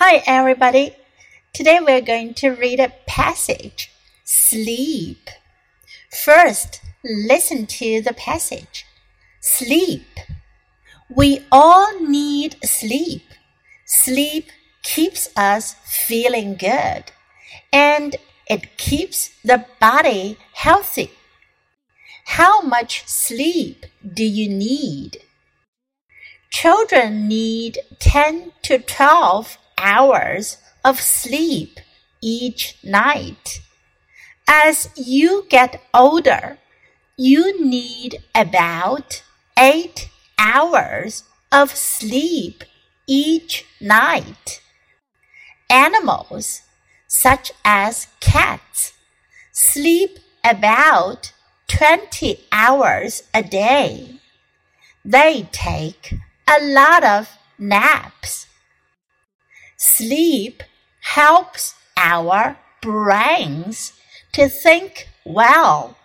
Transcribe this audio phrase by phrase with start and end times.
[0.00, 0.94] Hi, everybody.
[1.52, 3.90] Today we're going to read a passage
[4.22, 5.28] Sleep.
[6.24, 8.86] First, listen to the passage
[9.40, 10.06] Sleep.
[11.10, 13.24] We all need sleep.
[13.86, 14.50] Sleep
[14.84, 17.10] keeps us feeling good
[17.72, 18.14] and
[18.48, 21.10] it keeps the body healthy.
[22.38, 23.84] How much sleep
[24.14, 25.24] do you need?
[26.50, 31.80] Children need 10 to 12 hours of sleep
[32.20, 33.60] each night.
[34.46, 36.58] As you get older,
[37.16, 39.22] you need about
[39.58, 42.64] 8 hours of sleep
[43.06, 44.60] each night.
[45.70, 46.62] Animals,
[47.06, 48.92] such as cats,
[49.52, 51.32] sleep about
[51.68, 54.20] 20 hours a day.
[55.04, 56.14] They take
[56.48, 58.47] a lot of naps.
[59.78, 60.64] Sleep
[61.02, 63.92] helps our brains
[64.32, 65.96] to think well.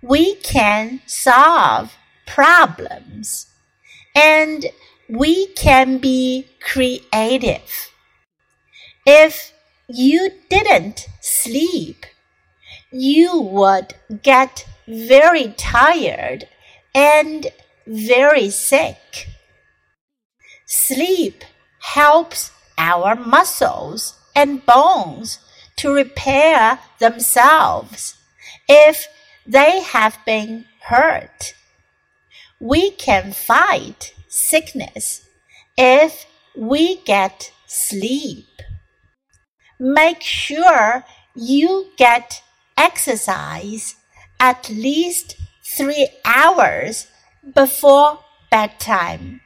[0.00, 1.94] We can solve
[2.26, 3.46] problems
[4.14, 4.64] and
[5.06, 7.90] we can be creative.
[9.04, 9.52] If
[9.86, 12.06] you didn't sleep,
[12.90, 16.48] you would get very tired
[16.94, 17.48] and
[17.86, 19.28] very sick.
[20.64, 21.44] Sleep
[21.80, 25.40] helps our muscles and bones
[25.76, 28.14] to repair themselves
[28.68, 29.06] if
[29.46, 31.54] they have been hurt.
[32.60, 35.26] We can fight sickness
[35.76, 38.46] if we get sleep.
[39.78, 42.42] Make sure you get
[42.76, 43.96] exercise
[44.40, 47.08] at least three hours
[47.54, 49.40] before bedtime.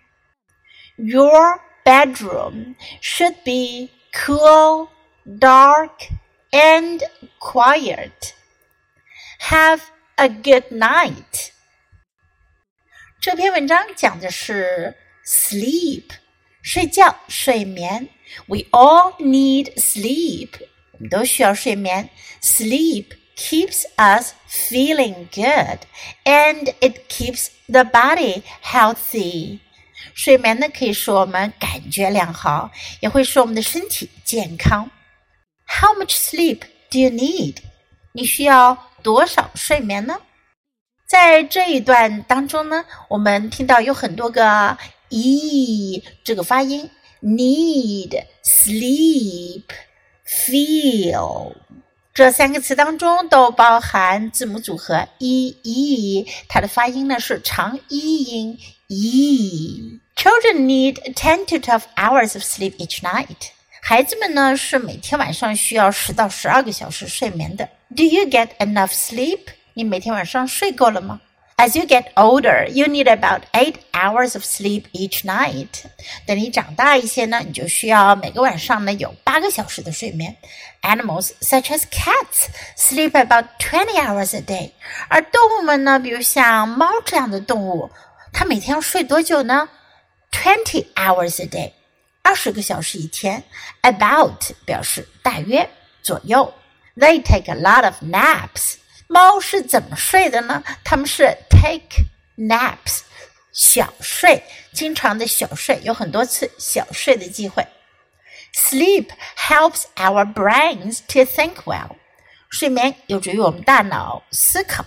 [0.96, 4.89] Your bedroom should be cool,
[5.25, 6.09] dark,
[6.51, 7.03] and
[7.39, 8.33] quiet.
[9.49, 9.81] Have
[10.17, 11.51] a good night.
[13.19, 14.95] 这篇文章讲的是
[15.25, 16.11] sleep，
[16.61, 18.09] 睡觉、睡眠。
[18.47, 22.09] We all need sleep，我们都需要睡眠。
[22.41, 25.79] Sleep keeps us feeling good,
[26.23, 29.59] and it keeps the body healthy.
[30.14, 32.70] 睡眠呢，可以使我们感觉良好，
[33.00, 34.90] 也会使我们的身体健康。
[35.66, 37.56] How much sleep do you need？
[38.12, 40.20] 你需要多少睡眠呢？
[41.08, 44.76] 在这一段当中呢，我们听到有很多个
[45.10, 46.88] e 这个发音
[47.22, 49.64] ，need、sleep、
[50.26, 51.54] feel
[52.14, 58.58] 这三个词当中都包含字母组合 e e，它的发音呢是长 e 音
[58.88, 59.98] e。
[60.14, 63.48] Children need ten to twelve hours of sleep each night。
[63.80, 67.66] 孩子们呢是每天晚上需要十到十二个小时睡眠的。
[67.96, 69.40] Do you get enough sleep？
[69.72, 71.18] 你每天晚上睡够了吗
[71.61, 75.85] ？As you get older, you need about eight hours of sleep each night。
[76.27, 80.37] 等你长大一些呢，你就需要每个晚上呢有八个小时的睡眠。
[80.83, 84.71] Animals such as cats sleep about twenty hours a day。
[85.09, 87.89] 而动物们呢，比如像猫这样的动物，
[88.31, 89.67] 它每天要睡多久呢？
[90.31, 91.71] twenty hours a day，
[92.21, 93.43] 二十个小时一天。
[93.81, 95.67] About 表示大约
[96.03, 96.53] 左右。
[96.95, 98.75] They take a lot of naps。
[99.09, 100.61] 猫是怎么睡的呢？
[100.83, 102.05] 它们是 take
[102.37, 103.01] naps，
[103.51, 107.65] 小睡，经常的小睡，有很多次小睡的机会。
[108.53, 109.07] Sleep
[109.37, 111.95] helps our brains to think well。
[112.49, 114.85] 睡眠有助于我们大脑思考。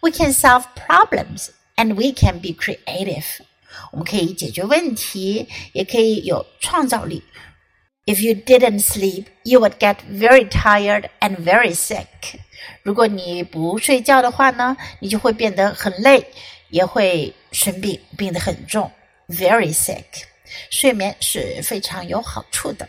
[0.00, 3.24] We can solve problems and we can be creative。
[3.90, 7.24] 我们可以解决问题，也可以有创造力。
[8.06, 12.40] If you didn't sleep, you would get very tired and very sick.
[12.82, 16.26] 如果你不睡觉的话呢，你就会变得很累，
[16.70, 18.90] 也会生病，病得很重，
[19.28, 20.04] very sick。
[20.70, 22.88] 睡眠是非常有好处的。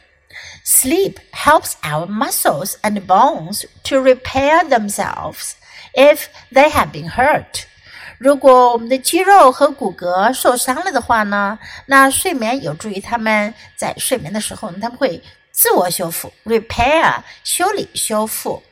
[0.65, 5.53] Sleep helps our muscles and bones to repair themselves
[5.93, 7.65] if they have been hurt.
[8.17, 15.21] 如果我们的肌肉和骨骼受伤了的话呢，那睡眠有助于他们在睡眠的时候呢，他们会
[15.51, 18.63] 自我修复 （repair） 修理修复。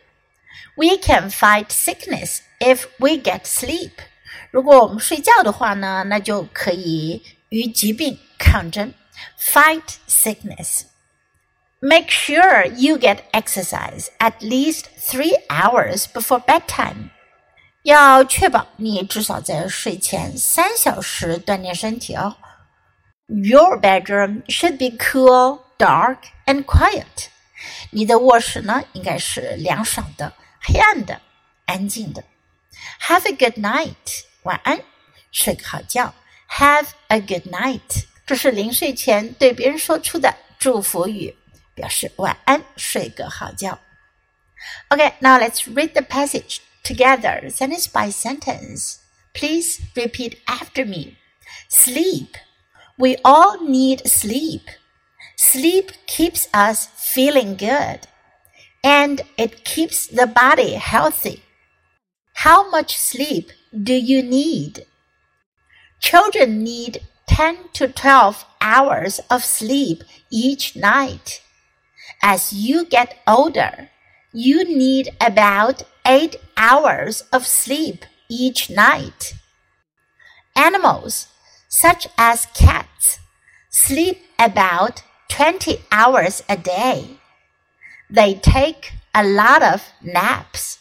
[0.75, 3.92] We can fight sickness if we get sleep。
[4.52, 8.94] 如果我们睡觉的话呢，那就可以与疾病抗争，
[9.40, 17.10] fight sickness。Make sure you get exercise at least three hours before bedtime.
[17.86, 22.38] 要确保你至少在睡前三小时锻炼身体哦。
[23.28, 27.28] Your bedroom should be cool, dark and quiet。
[27.92, 31.22] 你的卧室呢，应该是凉爽的、黑暗的、
[31.66, 32.24] 安静的。
[33.02, 34.81] Have a good night，晚安，
[35.31, 36.13] 睡个好觉。
[36.50, 41.36] Have a good night，这是临睡前对别人说出的祝福语，
[41.74, 43.80] 表示晚安，睡个好觉。
[44.90, 49.00] Okay, now let's read the passage together, sentence by sentence.
[49.35, 51.19] Please repeat after me.
[51.69, 52.37] Sleep.
[52.97, 54.62] We all need sleep.
[55.37, 58.06] Sleep keeps us feeling good
[58.85, 61.43] and it keeps the body healthy.
[62.44, 63.50] How much sleep
[63.91, 64.87] do you need?
[66.00, 71.43] Children need 10 to 12 hours of sleep each night.
[72.23, 73.91] As you get older,
[74.33, 79.35] you need about 8 hours of sleep each night.
[80.55, 81.26] Animals,
[81.69, 83.19] such as cats,
[83.70, 87.19] sleep about 20 hours a day.
[88.08, 90.79] They take a lot of naps.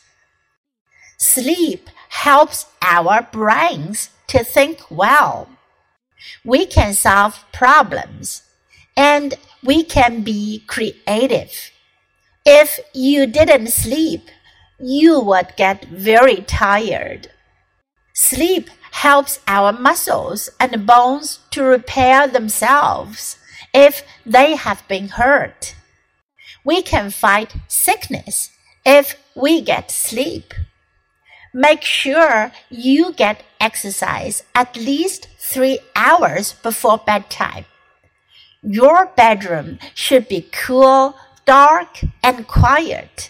[1.18, 5.50] Sleep helps our brains to think well.
[6.44, 8.44] We can solve problems
[8.96, 9.34] and
[9.64, 11.72] we can be creative.
[12.46, 14.30] If you didn't sleep,
[14.80, 17.30] you would get very tired.
[18.14, 23.38] Sleep helps our muscles and bones to repair themselves
[23.74, 25.76] if they have been hurt.
[26.64, 28.52] We can fight sickness
[28.86, 30.54] if we get sleep.
[31.54, 37.66] Make sure you get exercise at least three hours before bedtime.
[38.62, 43.30] Your bedroom should be cool, dark, and quiet.